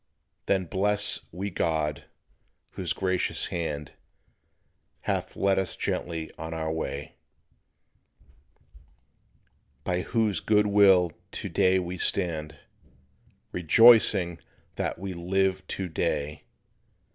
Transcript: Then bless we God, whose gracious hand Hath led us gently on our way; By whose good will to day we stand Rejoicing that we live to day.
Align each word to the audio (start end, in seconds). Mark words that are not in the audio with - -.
Then 0.47 0.65
bless 0.65 1.19
we 1.31 1.51
God, 1.51 2.05
whose 2.71 2.91
gracious 2.91 3.45
hand 3.53 3.91
Hath 5.01 5.35
led 5.35 5.59
us 5.59 5.75
gently 5.75 6.31
on 6.39 6.55
our 6.55 6.71
way; 6.71 7.17
By 9.83 10.01
whose 10.01 10.39
good 10.39 10.65
will 10.65 11.11
to 11.33 11.49
day 11.49 11.77
we 11.77 11.99
stand 11.99 12.57
Rejoicing 13.51 14.39
that 14.75 14.97
we 14.97 15.13
live 15.13 15.67
to 15.67 15.87
day. 15.87 16.45